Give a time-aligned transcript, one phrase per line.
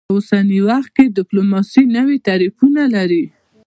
[0.07, 3.23] په اوسني وخت کې ډیپلوماسي نوي تعریفونه لري